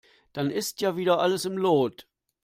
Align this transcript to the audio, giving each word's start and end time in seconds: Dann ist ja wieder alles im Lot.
Dann 0.33 0.49
ist 0.49 0.81
ja 0.81 0.95
wieder 0.97 1.19
alles 1.19 1.45
im 1.45 1.59
Lot. 1.59 2.07